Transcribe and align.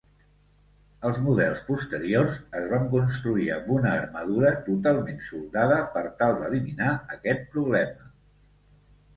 Els 1.09 1.17
models 1.25 1.59
posteriors 1.67 2.39
es 2.61 2.65
van 2.71 2.87
construir 2.95 3.45
amb 3.57 3.69
una 3.77 3.91
armadura 3.99 4.53
totalment 4.71 5.23
soldada 5.29 5.79
per 5.99 6.05
tal 6.23 6.37
d'eliminar 6.41 6.93
aquest 7.19 7.47
problema. 7.57 8.11